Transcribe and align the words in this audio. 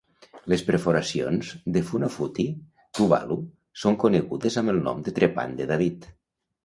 Les 0.51 0.61
perforacions 0.69 1.51
de 1.75 1.83
Funafuti 1.89 2.45
(Tuvalu) 3.01 3.37
són 3.83 3.99
conegudes 4.05 4.59
amb 4.63 4.75
el 4.75 4.81
nom 4.89 5.05
de 5.09 5.15
"trepant 5.21 5.55
de 5.61 5.69
David". 5.75 6.09